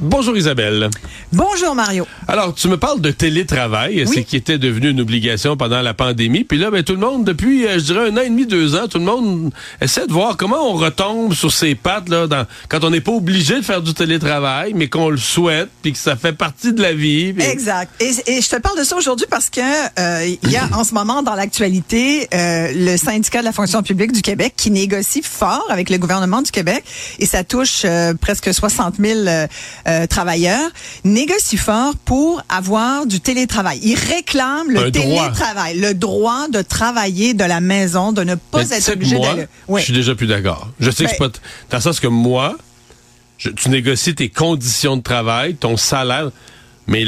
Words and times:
Bonjour 0.00 0.34
Isabelle. 0.34 0.88
Bonjour 1.30 1.74
Mario. 1.74 2.06
Alors, 2.26 2.54
tu 2.54 2.68
me 2.68 2.78
parles 2.78 3.02
de 3.02 3.10
télétravail, 3.10 4.04
c'est 4.06 4.24
qui 4.24 4.36
était 4.36 4.56
devenu 4.56 4.90
une 4.90 5.00
obligation 5.00 5.58
pendant 5.58 5.82
la 5.82 5.92
pandémie. 5.92 6.42
Puis 6.42 6.56
là, 6.56 6.70
ben, 6.70 6.82
tout 6.82 6.94
le 6.94 7.00
monde, 7.00 7.24
depuis, 7.24 7.66
euh, 7.66 7.78
je 7.78 7.84
dirais, 7.84 8.08
un 8.08 8.16
an 8.16 8.22
et 8.22 8.30
demi, 8.30 8.46
deux 8.46 8.76
ans, 8.76 8.88
tout 8.88 8.98
le 8.98 9.04
monde 9.04 9.52
essaie 9.80 10.06
de 10.06 10.12
voir 10.12 10.38
comment 10.38 10.70
on 10.70 10.74
retombe 10.74 11.34
sur 11.34 11.52
ses 11.52 11.74
pattes 11.74 12.08
là, 12.08 12.26
dans, 12.26 12.46
quand 12.68 12.82
on 12.84 12.90
n'est 12.90 13.02
pas 13.02 13.12
obligé 13.12 13.56
de 13.56 13.62
faire 13.62 13.82
du 13.82 13.92
télétravail, 13.92 14.72
mais 14.74 14.88
qu'on 14.88 15.10
le 15.10 15.18
souhaite, 15.18 15.68
puis 15.82 15.92
que 15.92 15.98
ça 15.98 16.16
fait 16.16 16.32
partie 16.32 16.72
de 16.72 16.80
la 16.80 16.94
vie. 16.94 17.34
Exact. 17.38 17.92
Et, 18.00 18.10
et 18.26 18.40
je 18.40 18.48
te 18.48 18.56
parle 18.56 18.78
de 18.78 18.84
ça 18.84 18.96
aujourd'hui 18.96 19.26
parce 19.28 19.50
que 19.50 19.60
euh, 19.60 20.34
il 20.42 20.50
y 20.50 20.56
a 20.56 20.66
en 20.72 20.84
ce 20.84 20.94
moment 20.94 21.22
dans 21.22 21.34
l'actualité 21.34 22.26
euh, 22.32 22.72
le 22.74 22.96
syndicat 22.96 23.40
de 23.40 23.44
la 23.44 23.52
fonction 23.52 23.82
publique 23.82 24.12
du 24.12 24.22
Québec 24.22 24.54
qui 24.56 24.70
négocie 24.70 25.22
fort 25.22 25.66
avec 25.68 25.90
le 25.90 25.98
gouvernement 25.98 26.40
du 26.40 26.50
Québec 26.50 26.84
et 27.18 27.26
ça 27.26 27.44
touche 27.44 27.82
euh, 27.84 28.14
presque 28.14 28.52
60 28.52 28.94
000 28.98 29.20
euh, 29.90 30.06
travailleurs. 30.06 30.70
Négocie 31.04 31.56
fort 31.56 31.94
pour 32.04 32.42
avoir 32.48 33.06
du 33.06 33.20
télétravail. 33.20 33.80
Ils 33.82 33.96
réclament 33.96 34.70
le 34.70 34.86
Un 34.86 34.90
droit. 34.90 35.02
télétravail, 35.30 35.78
le 35.78 35.94
droit 35.94 36.48
de 36.48 36.62
travailler 36.62 37.34
de 37.34 37.44
la 37.44 37.60
maison, 37.60 38.12
de 38.12 38.22
ne 38.22 38.34
pas 38.36 38.64
Mais 38.64 38.76
être 38.78 38.92
obligé 38.92 39.18
d'aller. 39.18 39.46
Oui. 39.68 39.80
Je 39.80 39.84
suis 39.86 39.94
déjà 39.94 40.14
plus 40.14 40.26
d'accord. 40.26 40.68
Je 40.80 40.90
sais 40.90 41.04
que 41.04 41.10
Ben- 41.10 41.18
pas. 41.18 41.28
t- 41.28 41.40
Dans 41.70 41.76
le 41.78 41.82
sens 41.82 42.00
que 42.00 42.06
moi, 42.06 42.56
je- 43.38 43.50
tu 43.50 43.68
négocies 43.68 44.14
tes 44.14 44.28
conditions 44.28 44.96
de 44.96 45.02
travail, 45.02 45.54
ton 45.56 45.76
salaire, 45.76 46.30
mais 46.86 47.04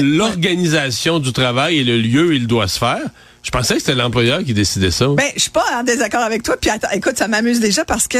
l'organisation 0.00 1.18
du 1.18 1.32
travail 1.32 1.78
et 1.78 1.84
le 1.84 1.98
lieu 1.98 2.28
où 2.28 2.32
il 2.32 2.46
doit 2.46 2.68
se 2.68 2.78
faire. 2.78 3.00
Je 3.42 3.50
pensais 3.50 3.74
que 3.74 3.80
c'était 3.80 3.94
l'employeur 3.96 4.44
qui 4.44 4.54
décidait 4.54 4.92
ça. 4.92 5.08
Ben, 5.08 5.26
je 5.34 5.40
suis 5.40 5.50
pas 5.50 5.64
en 5.74 5.82
désaccord 5.82 6.20
avec 6.22 6.42
toi. 6.44 6.56
Puis 6.60 6.70
écoute, 6.92 7.18
ça 7.18 7.26
m'amuse 7.26 7.58
déjà 7.60 7.84
parce 7.84 8.06
que 8.06 8.18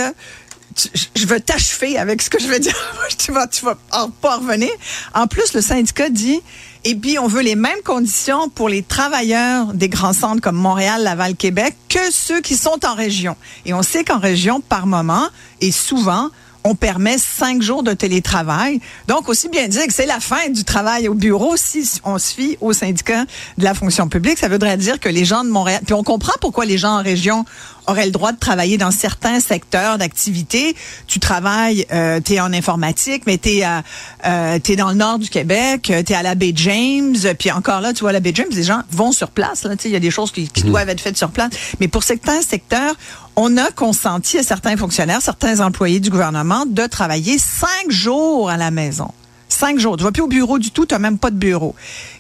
je- 1.16 1.26
veux 1.26 1.40
t'achever 1.40 1.98
avec 1.98 2.20
ce 2.22 2.28
que 2.30 2.40
je 2.40 2.46
veux 2.48 2.58
dire. 2.58 2.74
tu 3.18 3.32
vas, 3.32 3.46
tu 3.46 3.64
vas 3.64 3.76
en, 3.92 4.10
pas 4.10 4.36
en 4.36 4.40
revenir. 4.40 4.70
En 5.14 5.26
plus, 5.26 5.52
le 5.54 5.60
syndicat 5.60 6.08
dit, 6.10 6.40
et 6.84 6.94
puis 6.94 7.18
on 7.18 7.28
veut 7.28 7.42
les 7.42 7.54
mêmes 7.54 7.80
conditions 7.84 8.48
pour 8.48 8.68
les 8.68 8.82
travailleurs 8.82 9.72
des 9.74 9.88
grands 9.88 10.12
centres 10.12 10.40
comme 10.40 10.56
Montréal, 10.56 11.02
Laval, 11.02 11.36
Québec 11.36 11.76
que 11.88 12.10
ceux 12.10 12.40
qui 12.40 12.56
sont 12.56 12.84
en 12.84 12.94
région. 12.94 13.36
Et 13.66 13.72
on 13.74 13.82
sait 13.82 14.04
qu'en 14.04 14.18
région, 14.18 14.60
par 14.60 14.86
moment 14.86 15.28
et 15.60 15.70
souvent, 15.72 16.28
on 16.64 16.76
permet 16.76 17.18
cinq 17.18 17.60
jours 17.60 17.82
de 17.82 17.92
télétravail. 17.92 18.80
Donc, 19.08 19.28
aussi 19.28 19.48
bien 19.48 19.66
dire 19.66 19.84
que 19.84 19.92
c'est 19.92 20.06
la 20.06 20.20
fin 20.20 20.48
du 20.48 20.62
travail 20.62 21.08
au 21.08 21.14
bureau 21.14 21.56
si 21.56 21.90
on 22.04 22.18
se 22.18 22.32
fie 22.32 22.56
au 22.60 22.72
syndicat 22.72 23.24
de 23.58 23.64
la 23.64 23.74
fonction 23.74 24.08
publique. 24.08 24.38
Ça 24.38 24.48
voudrait 24.48 24.76
dire 24.76 25.00
que 25.00 25.08
les 25.08 25.24
gens 25.24 25.42
de 25.42 25.50
Montréal, 25.50 25.80
puis 25.84 25.94
on 25.94 26.04
comprend 26.04 26.34
pourquoi 26.40 26.64
les 26.64 26.78
gens 26.78 27.00
en 27.00 27.02
région 27.02 27.44
auraient 27.86 28.06
le 28.06 28.12
droit 28.12 28.32
de 28.32 28.38
travailler 28.38 28.78
dans 28.78 28.90
certains 28.90 29.40
secteurs 29.40 29.98
d'activité. 29.98 30.76
Tu 31.06 31.18
travailles, 31.20 31.86
euh, 31.92 32.20
tu 32.24 32.34
es 32.34 32.40
en 32.40 32.52
informatique, 32.52 33.24
mais 33.26 33.38
tu 33.38 33.50
es, 33.50 33.64
euh, 33.64 34.58
t'es 34.60 34.76
dans 34.76 34.90
le 34.90 34.96
nord 34.96 35.18
du 35.18 35.28
Québec, 35.28 35.82
tu 35.82 35.92
es 35.92 36.14
à 36.14 36.22
la 36.22 36.34
baie 36.34 36.52
James, 36.54 37.16
puis 37.38 37.50
encore 37.50 37.80
là, 37.80 37.92
tu 37.92 38.00
vois, 38.00 38.10
à 38.10 38.12
la 38.12 38.20
baie 38.20 38.32
James, 38.34 38.48
les 38.50 38.62
gens 38.62 38.82
vont 38.90 39.12
sur 39.12 39.30
place. 39.30 39.64
là. 39.64 39.76
Tu 39.76 39.84
sais, 39.84 39.88
Il 39.88 39.92
y 39.92 39.96
a 39.96 40.00
des 40.00 40.10
choses 40.10 40.32
qui, 40.32 40.48
qui 40.48 40.62
doivent 40.62 40.88
être 40.88 41.00
faites 41.00 41.16
sur 41.16 41.30
place. 41.30 41.50
Mais 41.80 41.88
pour 41.88 42.02
certains 42.02 42.42
secteurs, 42.42 42.94
on 43.36 43.56
a 43.56 43.70
consenti 43.70 44.38
à 44.38 44.42
certains 44.42 44.76
fonctionnaires, 44.76 45.22
certains 45.22 45.60
employés 45.60 46.00
du 46.00 46.10
gouvernement 46.10 46.64
de 46.66 46.86
travailler 46.86 47.38
cinq 47.38 47.90
jours 47.90 48.50
à 48.50 48.56
la 48.56 48.70
maison. 48.70 49.10
Cinq 49.48 49.78
jours. 49.78 49.96
Tu 49.96 50.04
vas 50.04 50.12
plus 50.12 50.22
au 50.22 50.28
bureau 50.28 50.58
du 50.58 50.70
tout, 50.70 50.86
tu 50.86 50.94
n'as 50.94 50.98
même 50.98 51.18
pas 51.18 51.30
de 51.30 51.36
bureau. 51.36 51.74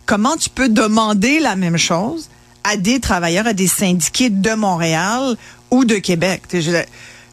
Comment 0.06 0.36
tu 0.36 0.50
peux 0.50 0.68
demander 0.68 1.40
la 1.40 1.56
même 1.56 1.76
chose 1.76 2.28
à 2.64 2.76
des 2.76 3.00
travailleurs, 3.00 3.46
à 3.46 3.52
des 3.52 3.66
syndiqués 3.66 4.30
de 4.30 4.54
Montréal 4.54 5.36
ou 5.70 5.84
de 5.84 5.96
Québec? 5.96 6.42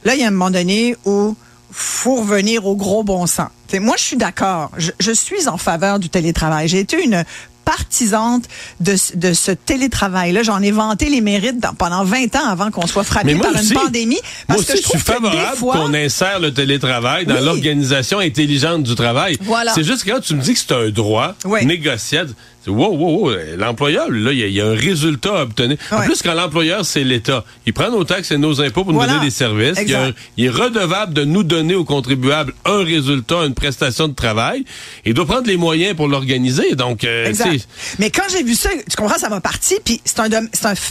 Là, 0.06 0.16
il 0.16 0.22
y 0.22 0.24
a 0.24 0.28
un 0.28 0.32
moment 0.32 0.52
donné 0.52 0.96
où 1.06 1.36
faut 1.72 2.16
revenir 2.16 2.66
au 2.66 2.76
gros 2.76 3.04
bon 3.04 3.28
sens. 3.28 3.50
Moi, 3.74 3.96
je 3.98 4.04
suis 4.04 4.18
d'accord. 4.18 4.72
Je 4.78 5.12
suis 5.12 5.48
en 5.48 5.58
faveur 5.58 6.00
du 6.00 6.10
télétravail. 6.10 6.68
J'ai 6.68 6.80
été 6.80 7.04
une 7.04 7.24
partisante 7.70 8.46
de, 8.80 8.96
ce- 8.96 9.16
de 9.16 9.34
ce 9.34 9.52
télétravail-là. 9.52 10.42
J'en 10.44 10.62
ai 10.62 10.72
vanté 10.72 11.10
les 11.10 11.22
mérites 11.22 11.60
dans- 11.60 11.74
pendant 11.74 12.04
20 12.04 12.36
ans 12.36 12.48
avant 12.48 12.72
qu'on 12.72 12.88
soit 12.88 13.04
frappé 13.04 13.36
moi 13.36 13.46
par 13.46 13.56
aussi, 13.62 13.74
une 13.74 13.80
pandémie. 13.80 14.16
moi 14.48 14.58
Parce 14.58 14.60
aussi, 14.62 14.72
que 14.72 14.78
je 14.78 14.84
je 14.84 14.88
suis 14.90 15.00
favorable 15.00 15.58
fois, 15.58 15.76
qu'on 15.76 15.94
insère 15.94 16.40
le 16.40 16.52
télétravail 16.54 17.26
dans 17.26 17.36
Oui. 17.36 17.46
l'organisation 17.46 18.20
intelligente 18.20 18.84
du 18.84 18.96
travail. 18.96 19.38
Voilà. 19.42 19.74
C'est 19.74 19.84
juste 19.84 20.04
que 20.04 20.10
quand 20.12 20.20
tu 20.22 20.34
me 20.36 20.42
dis 20.42 20.54
que 20.54 20.60
c'est 20.60 20.72
un 20.74 20.90
droit 20.90 21.36
Oui. 21.46 21.66
négociable, 21.66 22.32
c'est 22.64 22.72
wow, 22.72 22.94
wow, 22.94 23.30
wow, 23.30 23.36
l'employeur, 23.58 24.10
là, 24.12 24.32
il 24.34 24.40
y, 24.40 24.44
a- 24.44 24.48
il 24.48 24.54
y 24.54 24.60
a 24.62 24.66
un 24.68 24.76
résultat 24.76 25.38
à 25.40 25.44
obtenir. 25.44 25.78
En 25.92 26.02
plus, 26.02 26.22
quand 26.22 26.34
l'employeur, 26.34 26.84
c'est 26.84 27.04
l'État, 27.06 27.46
il 27.66 27.72
prend 27.74 27.90
nos 27.90 28.04
taxes 28.04 28.32
et 28.32 28.38
nos 28.38 28.60
impôts 28.62 28.84
pour 28.84 28.94
Voilà. 28.94 29.14
nous 29.14 29.18
donner 29.20 29.30
des 29.30 29.36
services. 29.36 29.78
Il, 29.86 29.96
un- 29.96 30.12
est 30.38 30.50
redevable 30.50 31.14
de 31.14 31.24
nous 31.24 31.44
donner 31.44 31.76
aux 31.76 31.86
contribuables 31.86 32.54
un 32.66 32.84
résultat, 32.84 33.46
une 33.46 33.54
prestation 33.54 34.08
de 34.10 34.14
travail. 34.14 34.66
Il 35.06 35.14
doit 35.14 35.26
prendre 35.26 35.48
les 35.48 35.56
moyens 35.58 35.96
pour 35.96 36.08
l'organiser. 36.10 36.76
Donc, 36.76 37.04
euh, 37.06 37.28
Exact. 37.28 37.59
Mais 38.00 38.10
quand 38.10 38.24
j'ai 38.30 38.44
vu 38.44 38.56
ça, 38.56 38.70
tu 38.90 38.96
comprends, 38.96 39.18
ça 39.18 39.30
m'a 39.30 39.42
parti. 39.42 39.76
Puis 39.84 40.02
c'est 40.06 40.20
un, 40.20 40.30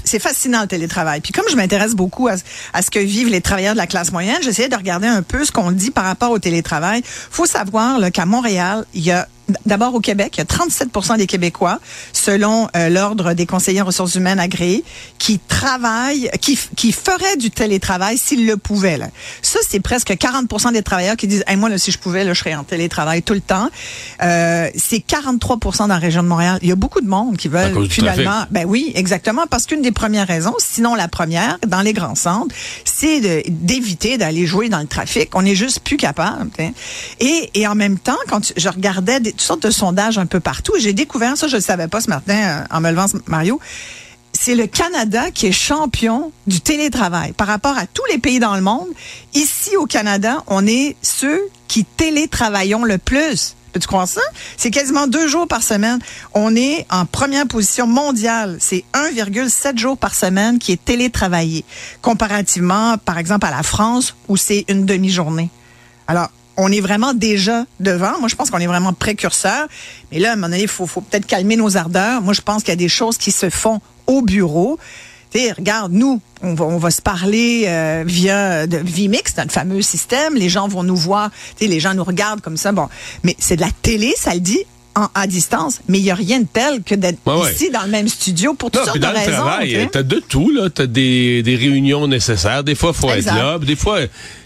c'est 0.05 0.19
fascinant 0.19 0.63
le 0.63 0.69
télétravail. 0.69 1.21
Puis 1.21 1.33
comme 1.33 1.47
je 1.51 1.57
m'intéresse 1.57 1.95
beaucoup 1.95 2.29
à, 2.29 2.35
à 2.73 2.83
ce 2.83 2.91
que 2.91 2.99
vivent 2.99 3.29
les 3.29 3.41
travailleurs 3.41 3.75
de 3.75 3.79
la 3.79 3.87
classe 3.87 4.13
moyenne, 4.13 4.39
j'essayais 4.43 4.69
de 4.69 4.77
regarder 4.77 5.07
un 5.07 5.23
peu 5.23 5.45
ce 5.45 5.53
qu'on 5.53 5.73
dit 5.73 5.91
par 5.91 6.05
rapport 6.05 6.31
au 6.31 6.39
télétravail. 6.39 7.03
Faut 7.05 7.47
savoir 7.47 7.99
qu'à 8.13 8.27
Montréal, 8.27 8.85
il 8.95 9.03
y 9.03 9.11
a 9.11 9.29
D'abord 9.65 9.95
au 9.95 10.01
Québec, 10.01 10.35
il 10.35 10.39
y 10.39 10.43
a 10.43 10.45
37 10.45 10.89
des 11.17 11.27
Québécois, 11.27 11.79
selon 12.13 12.69
euh, 12.77 12.91
l'ordre 12.91 13.33
des 13.33 13.47
conseillers 13.47 13.81
en 13.81 13.87
ressources 13.87 14.15
humaines 14.15 14.39
agréés, 14.39 14.85
qui 15.19 15.39
travaillent, 15.39 16.31
qui, 16.41 16.59
qui 16.77 16.93
feraient 16.93 17.37
du 17.39 17.51
télétravail 17.51 18.19
s'ils 18.19 18.47
le 18.47 18.59
pouvaient. 18.59 18.99
Là. 18.99 19.09
Ça, 19.41 19.59
c'est 19.67 19.81
presque 19.81 20.11
40% 20.11 20.73
des 20.73 20.83
travailleurs 20.83 21.17
qui 21.17 21.27
disent, 21.27 21.45
hey, 21.47 21.57
moi, 21.57 21.71
là, 21.71 21.79
si 21.79 21.91
je 21.91 21.99
pouvais, 21.99 22.25
là, 22.25 22.35
je 22.35 22.41
serais 22.41 22.55
en 22.55 22.65
télétravail 22.65 23.23
tout 23.23 23.33
le 23.33 23.41
temps. 23.41 23.71
Euh, 24.23 24.69
c'est 24.77 24.99
43% 24.99 25.79
dans 25.79 25.87
la 25.87 25.97
région 25.97 26.23
de 26.23 26.29
Montréal. 26.29 26.59
Il 26.63 26.69
y 26.69 26.73
a 26.73 26.77
beaucoup 26.77 27.01
de 27.01 27.09
monde 27.09 27.37
qui 27.37 27.49
veulent 27.49 27.89
finalement. 27.89 28.45
Ben 28.51 28.65
oui, 28.67 28.93
exactement, 28.95 29.47
parce 29.49 29.67
qu'une 29.67 29.83
des 29.83 29.93
premières 29.93 30.27
raisons, 30.27 30.55
sinon 30.59 30.95
la 30.95 31.09
première, 31.09 31.59
dans 31.67 31.81
les 31.81 31.95
grands 31.95 32.15
centres, 32.15 32.55
c'est 32.85 33.45
d'éviter 33.49 34.19
d'aller 34.19 34.47
jouer 34.47 34.69
dans 34.69 34.81
le 34.81 34.87
trafic. 34.87 35.35
On 35.35 35.43
n'est 35.43 35.55
juste 35.55 35.81
plus 35.81 35.97
capable. 35.97 36.51
Et, 37.21 37.51
et 37.55 37.67
en 37.67 37.75
même 37.75 37.99
temps, 37.99 38.17
quand 38.29 38.53
je 38.57 38.69
regardais 38.69 39.21
des, 39.21 39.35
toutes 39.39 39.47
sortes 39.47 39.63
de 39.63 39.71
sondages 39.71 40.19
un 40.19 40.27
peu 40.27 40.41
partout, 40.41 40.75
j'ai 40.79 40.93
découvert 40.93 41.37
ça, 41.37 41.47
je 41.47 41.55
ne 41.55 41.61
le 41.61 41.65
savais 41.65 41.87
pas 41.87 42.01
ce 42.01 42.11
matin 42.11 42.35
euh, 42.35 42.77
en 42.77 42.81
me 42.81 42.91
levant, 42.91 43.07
Mario. 43.27 43.61
C'est 44.33 44.57
le 44.57 44.67
Canada 44.67 45.31
qui 45.31 45.47
est 45.47 45.53
champion 45.53 46.33
du 46.49 46.61
télétravail 46.61 47.33
par 47.33 47.47
rapport 47.47 47.79
à 47.79 47.87
tous 47.87 48.03
les 48.11 48.19
pays 48.19 48.41
dans 48.41 48.57
le 48.57 48.61
monde. 48.61 48.89
Ici 49.35 49.77
au 49.77 49.87
Canada, 49.87 50.43
on 50.49 50.67
est 50.67 50.97
ceux 51.03 51.41
qui 51.69 51.85
télétravaillons 51.85 52.85
le 52.85 52.99
plus. 52.99 53.55
Peux-tu 53.73 53.87
croire 53.87 54.09
ça? 54.09 54.21
C'est 54.57 54.71
quasiment 54.71 55.07
deux 55.07 55.29
jours 55.29 55.47
par 55.47 55.63
semaine. 55.63 56.01
On 56.35 56.57
est 56.57 56.87
en 56.91 57.07
première 57.07 57.47
position 57.47 57.87
mondiale. 57.87 58.57
C'est 58.61 58.85
1,7 58.95 59.79
jours 59.79 59.97
par 59.97 60.15
semaine 60.15 60.59
qui 60.59 60.73
est 60.73 60.85
télétravaillé. 60.85 61.65
Comparativement, 62.03 62.99
par 62.99 63.19
exemple, 63.19 63.47
à 63.47 63.51
la 63.51 63.63
France 63.63 64.15
où 64.27 64.37
c'est 64.37 64.65
une 64.69 64.85
demi-journée. 64.85 65.51
Alors, 66.07 66.29
on 66.59 66.73
est 66.73 66.81
vraiment 66.81 67.15
déjà 67.15 67.65
devant. 67.79 68.19
Moi, 68.19 68.29
je 68.29 68.35
pense 68.35 68.51
qu'on 68.51 68.59
est 68.59 68.67
vraiment 68.67 68.93
précurseur. 68.93 69.69
Mais 70.11 70.19
là, 70.19 70.31
à 70.31 70.33
un 70.33 70.37
moment 70.37 70.49
donné, 70.49 70.63
il 70.63 70.69
faut, 70.69 70.87
peut-être 70.87 71.25
calmer 71.25 71.57
nos 71.57 71.77
ardeurs. 71.77 72.21
Moi, 72.21 72.35
je 72.35 72.41
pense 72.41 72.63
qu'il 72.63 72.71
y 72.71 72.73
a 72.73 72.77
des 72.77 72.89
choses 72.89 73.17
qui 73.17 73.31
se 73.31 73.49
font 73.49 73.81
au 74.09 74.23
bureau. 74.23 74.79
Tu 75.31 75.39
sais, 75.39 75.53
regarde, 75.53 75.93
nous, 75.93 76.21
on 76.43 76.55
va, 76.55 76.65
on 76.65 76.79
va 76.79 76.91
se 76.91 77.01
parler 77.01 77.65
euh, 77.69 78.03
via 78.05 78.67
de 78.67 78.77
Vimix, 78.77 79.37
notre 79.37 79.53
fameux 79.53 79.83
système. 79.83 80.35
Les 80.35 80.49
gens 80.49 80.67
vont 80.67 80.83
nous 80.83 80.97
voir. 80.97 81.31
Les 81.61 81.81
gens 81.81 81.95
nous 81.95 82.05
regardent 82.05 82.41
comme 82.41 82.57
ça. 82.57 82.73
Bon, 82.73 82.89
mais 83.23 83.37
c'est 83.39 83.57
de 83.57 83.61
la 83.61 83.71
télé, 83.83 84.13
ça 84.17 84.35
le 84.35 84.41
dit, 84.41 84.65
en, 84.99 85.09
à 85.15 85.27
distance. 85.27 85.81
Mais 85.89 85.99
il 85.99 86.03
n'y 86.05 86.11
a 86.11 86.15
rien 86.15 86.41
de 86.41 86.47
tel 86.53 86.83
que 86.83 86.95
d'être 86.95 87.19
Ouais, 87.27 87.35
ouais. 87.35 87.53
ici 87.53 87.71
dans 87.71 87.83
le 87.83 87.89
même 87.91 88.09
studio 88.09 88.55
pour 88.55 88.71
toutes 88.71 88.81
Non, 88.81 88.87
sortes 88.87 88.99
puis 88.99 89.01
de 89.01 89.07
dans 89.07 89.13
le 89.13 89.19
raisons. 89.19 89.33
travail, 89.33 89.89
t'as 89.93 90.03
de 90.03 90.23
tout, 90.29 90.51
là. 90.51 90.69
T'as 90.71 90.87
des, 90.87 91.43
des 91.43 91.57
réunions 91.57 92.07
nécessaires. 92.09 92.65
Des 92.65 92.75
fois, 92.75 92.93
faut 92.93 93.11
Exact. 93.11 93.33
être 93.37 93.39
là. 93.43 93.59
Des 93.59 93.77
fois, 93.77 93.99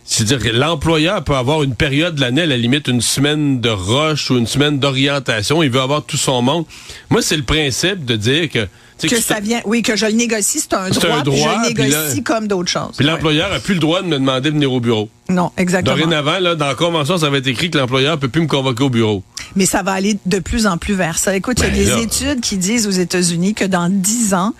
c'est-à-dire 0.04 0.38
que 0.40 0.48
l'employeur 0.48 1.22
peut 1.24 1.36
avoir 1.36 1.62
une 1.62 1.74
période 1.74 2.14
de 2.16 2.20
l'année, 2.20 2.42
à 2.42 2.46
la 2.46 2.56
limite, 2.56 2.88
une 2.88 3.00
semaine 3.00 3.60
de 3.60 3.70
rush 3.70 4.30
ou 4.30 4.36
une 4.38 4.46
semaine 4.46 4.78
d'orientation. 4.78 5.62
Il 5.62 5.70
veut 5.70 5.80
avoir 5.80 6.02
tout 6.04 6.16
son 6.16 6.42
monde. 6.42 6.64
Moi, 7.10 7.22
c'est 7.22 7.36
le 7.36 7.44
principe 7.44 8.04
de 8.04 8.16
dire 8.16 8.48
que... 8.50 8.66
que 9.08 9.20
ça 9.20 9.40
vient, 9.40 9.60
oui, 9.64 9.82
que 9.82 9.96
je 9.96 10.06
le 10.06 10.12
négocie, 10.12 10.60
c'est 10.60 10.74
un 10.74 10.86
C'est 10.92 11.00
droit, 11.00 11.16
un 11.18 11.22
puis 11.22 11.32
droit, 11.32 11.54
je 11.64 11.68
le 11.68 11.74
puis 11.74 11.84
négocie 11.84 12.16
là- 12.16 12.22
comme 12.24 12.48
d'autres 12.48 12.70
choses. 12.70 12.92
Puis 12.96 13.06
l'employeur 13.06 13.52
a 13.52 13.58
plus 13.58 13.74
le 13.74 13.80
droit 13.80 14.02
de 14.02 14.06
me 14.06 14.18
demander 14.18 14.50
de 14.50 14.54
venir 14.54 14.72
au 14.72 14.80
bureau. 14.80 15.08
Non, 15.28 15.50
exactement. 15.56 15.96
Dorénavant, 15.96 16.38
là, 16.40 16.54
dans 16.54 16.66
la 16.66 16.74
convention, 16.74 17.18
ça 17.18 17.30
va 17.30 17.38
être 17.38 17.46
écrit 17.46 17.70
que 17.70 17.78
l'employeur 17.78 18.18
peut 18.18 18.28
plus 18.28 18.42
me 18.42 18.46
convoquer 18.46 18.82
au 18.84 18.90
bureau. 18.90 19.22
Mais 19.56 19.66
ça 19.66 19.82
va 19.82 19.92
aller 19.92 20.18
de 20.26 20.38
plus 20.38 20.66
en 20.66 20.78
plus 20.78 20.94
vers 20.94 21.18
ça. 21.18 21.34
Écoute, 21.36 21.58
il 21.60 21.64
y 21.64 21.66
a 21.66 21.70
Ben 21.70 21.78
des 21.78 21.90
là. 21.90 21.98
études 22.00 22.40
qui 22.40 22.56
disent 22.56 22.86
aux 22.86 22.90
États-Unis 22.90 23.54
que 23.54 23.64
dans 23.64 23.88
10 23.90 24.34
ans, 24.34 24.52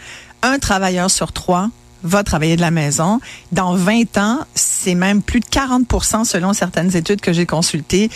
un 0.42 0.58
travailleur 0.58 1.10
sur 1.10 1.32
trois 1.32 1.68
va 2.02 2.24
travailler 2.24 2.56
de 2.56 2.60
la 2.60 2.70
maison. 2.70 3.20
Dans 3.52 3.74
20 3.74 4.18
ans, 4.18 4.38
c'est 4.54 4.94
même 4.94 5.22
plus 5.22 5.40
de 5.40 5.46
40 5.46 5.86
selon 6.24 6.52
certaines 6.52 6.96
études 6.96 7.20
que 7.20 7.32
j'ai 7.32 7.46
consultées, 7.46 8.10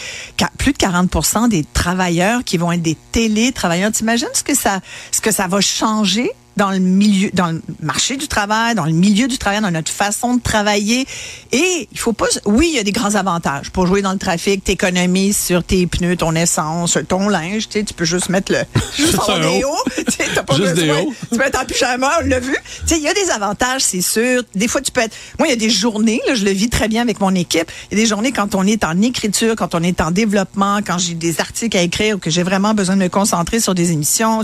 plus 0.59 0.73
de 0.73 0.79
40 0.79 1.49
des 1.49 1.65
travailleurs 1.65 2.45
qui 2.45 2.57
vont 2.57 2.73
être 2.73 2.83
des 2.83 2.97
télétravailleurs. 3.13 3.93
T'imagines 3.93 4.29
ce 4.35 4.43
que 4.43 4.55
ça, 4.55 4.81
ce 5.11 5.21
que 5.21 5.31
ça 5.31 5.47
va 5.47 5.61
changer 5.61 6.31
dans 6.57 6.71
le 6.71 6.79
milieu, 6.79 7.31
dans 7.33 7.49
le 7.49 7.63
marché 7.81 8.17
du 8.17 8.29
travail, 8.29 8.75
dans 8.75 8.87
le 8.87 8.93
milieu 8.93 9.29
du 9.29 9.39
travail, 9.39 9.61
dans 9.61 9.71
notre 9.71 9.93
façon 9.93 10.37
de 10.37 10.43
travailler. 10.43 11.07
Et 11.53 11.89
il 11.93 11.99
faut 11.99 12.15
pas, 12.15 12.27
oui, 12.47 12.69
il 12.73 12.77
y 12.77 12.79
a 12.79 12.83
des 12.83 12.93
grands 12.93 13.15
avantages. 13.15 13.71
Pour 13.71 13.87
jouer 13.87 14.03
dans 14.03 14.13
le 14.13 14.19
trafic, 14.19 14.65
t'économises 14.65 15.37
sur 15.37 15.63
tes 15.63 15.87
pneus, 15.87 16.17
ton 16.17 16.35
essence, 16.35 16.99
ton 17.09 17.29
linge, 17.29 17.69
tu 17.69 17.79
sais, 17.79 17.85
tu 17.85 17.95
peux 17.95 18.05
juste 18.05 18.31
mettre 18.31 18.53
le, 18.53 18.61
juste 18.97 19.19
en 19.19 19.39
déo. 19.39 19.69
T'as 20.35 20.43
pas 20.43 20.57
juste 20.57 20.75
besoin. 20.75 21.03
déo. 21.03 21.15
Tu 21.31 21.39
peux 21.39 21.45
être 21.45 21.61
en 21.61 21.65
pyjama, 21.65 22.11
on 22.23 22.27
l'a 22.27 22.41
vu. 22.41 22.57
Tu 22.81 22.95
sais, 22.95 22.97
il 22.99 23.03
y 23.03 23.09
a 23.09 23.15
des 23.15 23.31
avantages, 23.31 23.83
c'est 23.83 24.01
sûr. 24.01 24.43
Des 24.55 24.69
fois, 24.69 24.81
tu 24.81 24.93
peux 24.93 25.03
être, 25.03 25.15
moi, 25.39 25.49
il 25.49 25.51
y 25.51 25.55
a 25.55 25.57
des 25.57 25.71
journées, 25.71 26.21
là, 26.27 26.35
je 26.35 26.45
le 26.45 26.53
vis 26.53 26.71
très 26.71 26.89
bien 26.89 27.03
avec 27.03 27.21
mon 27.21 27.35
équipe. 27.35 27.71
Il 27.91 27.99
y 27.99 28.01
a 28.01 28.05
des 28.05 28.09
journées 28.09 28.33
quand 28.33 28.55
on 28.55 28.67
est 28.67 28.83
en 28.85 29.01
écriture, 29.03 29.57
quand 29.57 29.75
on 29.75 29.83
est 29.83 30.01
en 30.01 30.11
développement, 30.11 30.79
quand 30.87 30.99
j'ai 30.99 31.15
des 31.15 31.41
articles 31.41 31.77
à 31.77 31.83
écrire 31.83 32.17
ou 32.17 32.19
que 32.19 32.31
j'ai 32.31 32.43
vraiment 32.43 32.73
besoin 32.73 32.97
de 32.97 33.03
me 33.03 33.09
concentrer 33.09 33.61
sur 33.61 33.75
des 33.75 33.93
émissions 33.93 34.43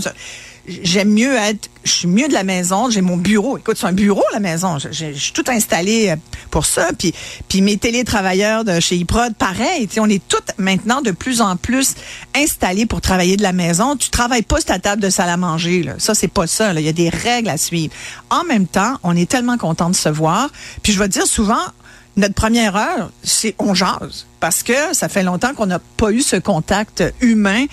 j'aime 0.67 1.09
mieux 1.09 1.35
être, 1.35 1.69
je 1.83 1.91
suis 1.91 2.07
mieux 2.07 2.27
de 2.27 2.33
la 2.33 2.43
maison, 2.43 2.89
j'ai 2.89 3.01
mon 3.01 3.17
bureau. 3.17 3.57
Écoute, 3.57 3.77
c'est 3.77 3.87
un 3.87 3.93
bureau 3.93 4.23
la 4.31 4.39
maison, 4.39 4.77
je, 4.79 5.11
suis 5.13 5.33
tout 5.33 5.43
installé 5.47 6.09
euh, 6.09 6.15
pour 6.51 6.65
ça. 6.65 6.89
Puis, 6.97 7.13
puis 7.47 7.61
mes 7.61 7.77
télétravailleurs 7.77 8.63
de 8.63 8.79
chez 8.79 8.95
iProd, 8.95 9.35
pareil. 9.35 9.89
On 9.99 10.09
est 10.09 10.25
tous 10.27 10.41
maintenant 10.57 11.01
de 11.01 11.11
plus 11.11 11.41
en 11.41 11.57
plus 11.57 11.95
installés 12.35 12.85
pour 12.85 13.01
travailler 13.01 13.37
de 13.37 13.43
la 13.43 13.53
maison. 13.53 13.95
Tu 13.95 14.09
travailles 14.09 14.43
pas 14.43 14.57
sur 14.57 14.67
ta 14.67 14.79
table 14.79 15.01
de 15.01 15.09
salle 15.09 15.29
à 15.29 15.37
manger. 15.37 15.83
Là. 15.83 15.93
Ça, 15.97 16.15
c'est 16.15 16.27
pas 16.27 16.47
ça. 16.47 16.73
Il 16.73 16.81
y 16.81 16.89
a 16.89 16.93
des 16.93 17.09
règles 17.09 17.49
à 17.49 17.57
suivre. 17.57 17.93
En 18.29 18.43
même 18.45 18.67
temps, 18.67 18.97
on 19.03 19.15
est 19.15 19.29
tellement 19.29 19.57
content 19.57 19.89
de 19.89 19.95
se 19.95 20.09
voir. 20.09 20.49
Puis 20.81 20.93
je 20.93 20.99
vais 20.99 21.09
dire 21.09 21.27
souvent, 21.27 21.61
notre 22.15 22.35
première 22.35 22.75
heure, 22.75 23.11
c'est 23.23 23.55
on 23.59 23.73
jase 23.73 24.27
parce 24.39 24.61
que 24.61 24.73
ça 24.93 25.09
fait 25.09 25.23
longtemps 25.23 25.53
qu'on 25.53 25.65
n'a 25.65 25.79
pas 25.79 26.11
eu 26.11 26.21
ce 26.21 26.35
contact 26.35 27.03
humain. 27.21 27.65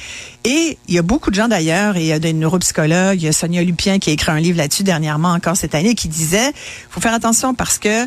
Et 0.45 0.79
il 0.89 0.95
y 0.95 0.99
a 0.99 1.03
beaucoup 1.03 1.31
de 1.31 1.35
gens 1.35 1.49
d'ailleurs, 1.49 1.97
et 1.97 2.01
il 2.01 2.07
y 2.07 2.13
a 2.13 2.19
des 2.19 2.33
neuropsychologues, 2.33 3.21
il 3.21 3.25
y 3.25 3.29
a 3.29 3.33
Sonia 3.33 3.63
Lupien 3.63 3.99
qui 3.99 4.11
a 4.11 4.13
écrit 4.13 4.31
un 4.31 4.41
livre 4.41 4.59
là-dessus 4.59 4.85
dernièrement 4.85 5.33
encore 5.33 5.57
cette 5.57 5.75
année, 5.75 5.95
qui 5.95 6.09
disait, 6.09 6.53
faut 6.89 7.01
faire 7.01 7.13
attention 7.13 7.55
parce 7.55 7.79
que 7.79 8.07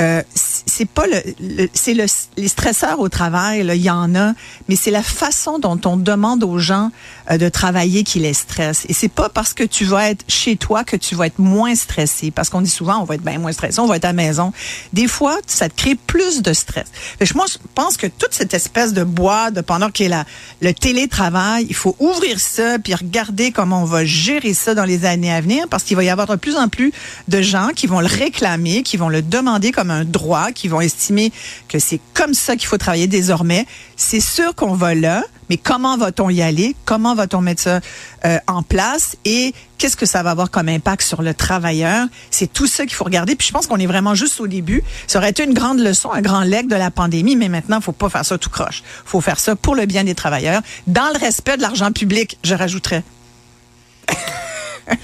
euh, 0.00 0.22
c'est 0.34 0.88
pas 0.88 1.04
le, 1.06 1.68
c'est 1.74 1.94
le, 1.94 2.06
les 2.36 2.48
stresseurs 2.48 3.00
au 3.00 3.08
travail, 3.08 3.60
il 3.60 3.82
y 3.82 3.90
en 3.90 4.14
a, 4.14 4.32
mais 4.68 4.76
c'est 4.76 4.90
la 4.90 5.02
façon 5.02 5.58
dont 5.58 5.78
on 5.84 5.96
demande 5.96 6.42
aux 6.42 6.58
gens 6.58 6.90
euh, 7.30 7.36
de 7.36 7.48
travailler 7.48 8.02
qui 8.02 8.18
les 8.18 8.32
stresse. 8.32 8.86
Et 8.88 8.94
c'est 8.94 9.08
pas 9.08 9.28
parce 9.28 9.52
que 9.52 9.62
tu 9.62 9.84
vas 9.84 10.10
être 10.10 10.24
chez 10.26 10.56
toi 10.56 10.84
que 10.84 10.96
tu 10.96 11.14
vas 11.14 11.26
être 11.26 11.38
moins 11.38 11.74
stressé, 11.74 12.30
parce 12.30 12.48
qu'on 12.48 12.62
dit 12.62 12.70
souvent 12.70 12.98
on 12.98 13.04
va 13.04 13.16
être 13.16 13.22
bien 13.22 13.38
moins 13.38 13.52
stressé, 13.52 13.78
on 13.80 13.86
va 13.86 13.96
être 13.96 14.06
à 14.06 14.08
la 14.08 14.14
maison. 14.14 14.52
Des 14.92 15.06
fois, 15.06 15.38
ça 15.46 15.68
te 15.68 15.74
crée 15.74 15.94
plus 15.94 16.42
de 16.42 16.52
stress. 16.52 16.86
Fait 17.18 17.34
moi, 17.34 17.46
je 17.50 17.58
pense 17.74 17.96
que 17.96 18.06
toute 18.06 18.32
cette 18.32 18.54
espèce 18.54 18.92
de 18.92 19.04
bois, 19.04 19.50
de 19.50 19.60
pendant 19.60 19.90
qu'il 19.90 20.08
y 20.08 20.12
a 20.12 20.24
le 20.62 20.72
télétravail, 20.72 21.66
il 21.68 21.74
faut 21.74 21.94
ouvrir 21.98 22.40
ça 22.40 22.78
puis 22.78 22.94
regarder 22.94 23.52
comment 23.52 23.82
on 23.82 23.86
va 23.86 24.04
gérer 24.04 24.54
ça 24.54 24.74
dans 24.74 24.84
les 24.84 25.04
années 25.04 25.32
à 25.32 25.40
venir, 25.40 25.66
parce 25.68 25.84
qu'il 25.84 25.96
va 25.96 26.04
y 26.04 26.10
avoir 26.10 26.26
de 26.26 26.36
plus 26.36 26.56
en 26.56 26.68
plus 26.68 26.92
de 27.28 27.42
gens 27.42 27.68
qui 27.74 27.86
vont 27.86 28.00
le 28.00 28.06
réclamer, 28.06 28.82
qui 28.82 28.96
vont 28.96 29.08
le 29.08 29.22
demander 29.22 29.72
comme 29.72 29.89
un 29.90 30.04
droit, 30.04 30.52
qui 30.52 30.68
vont 30.68 30.80
estimer 30.80 31.32
que 31.68 31.78
c'est 31.78 32.00
comme 32.14 32.34
ça 32.34 32.56
qu'il 32.56 32.66
faut 32.66 32.78
travailler 32.78 33.06
désormais. 33.06 33.66
C'est 33.96 34.20
sûr 34.20 34.54
qu'on 34.54 34.74
va 34.74 34.94
là, 34.94 35.24
mais 35.48 35.56
comment 35.56 35.96
va-t-on 35.96 36.30
y 36.30 36.42
aller? 36.42 36.76
Comment 36.84 37.14
va-t-on 37.14 37.40
mettre 37.40 37.62
ça 37.62 37.80
euh, 38.24 38.38
en 38.46 38.62
place? 38.62 39.16
Et 39.24 39.52
qu'est-ce 39.78 39.96
que 39.96 40.06
ça 40.06 40.22
va 40.22 40.30
avoir 40.30 40.50
comme 40.50 40.68
impact 40.68 41.02
sur 41.02 41.22
le 41.22 41.34
travailleur? 41.34 42.06
C'est 42.30 42.52
tout 42.52 42.66
ça 42.66 42.84
qu'il 42.84 42.94
faut 42.94 43.04
regarder. 43.04 43.34
Puis 43.34 43.48
je 43.48 43.52
pense 43.52 43.66
qu'on 43.66 43.78
est 43.78 43.86
vraiment 43.86 44.14
juste 44.14 44.40
au 44.40 44.46
début. 44.46 44.82
Ça 45.06 45.18
aurait 45.18 45.30
été 45.30 45.42
une 45.44 45.54
grande 45.54 45.80
leçon, 45.80 46.12
un 46.12 46.22
grand 46.22 46.42
leg 46.42 46.68
de 46.68 46.76
la 46.76 46.90
pandémie, 46.90 47.36
mais 47.36 47.48
maintenant, 47.48 47.78
il 47.78 47.82
faut 47.82 47.92
pas 47.92 48.08
faire 48.08 48.24
ça 48.24 48.38
tout 48.38 48.50
croche. 48.50 48.82
faut 49.04 49.20
faire 49.20 49.40
ça 49.40 49.56
pour 49.56 49.74
le 49.74 49.86
bien 49.86 50.04
des 50.04 50.14
travailleurs, 50.14 50.62
dans 50.86 51.10
le 51.12 51.18
respect 51.18 51.56
de 51.56 51.62
l'argent 51.62 51.90
public, 51.90 52.38
je 52.44 52.54
rajouterais. 52.54 53.02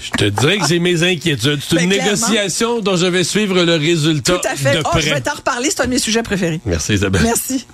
Je 0.01 0.11
te 0.11 0.25
dirais 0.25 0.57
que 0.57 0.67
j'ai 0.67 0.79
mes 0.79 1.03
inquiétudes. 1.03 1.59
C'est 1.67 1.75
une 1.81 1.89
Ben, 1.89 1.99
clairement. 1.99 2.11
négociation 2.11 2.79
dont 2.79 2.95
je 2.97 3.05
vais 3.05 3.23
suivre 3.23 3.63
le 3.63 3.75
résultat 3.75 4.33
Tout 4.39 4.47
à 4.47 4.55
fait. 4.55 4.73
de 4.75 4.79
Oh, 4.85 4.89
près. 4.89 5.01
je 5.01 5.09
vais 5.13 5.21
t'en 5.21 5.33
reparler, 5.35 5.69
c'est 5.69 5.81
un 5.81 5.85
de 5.85 5.91
mes 5.91 5.99
sujets 5.99 6.23
préférés. 6.23 6.59
Merci 6.65 6.93
Isabelle. 6.93 7.21
Merci. 7.23 7.65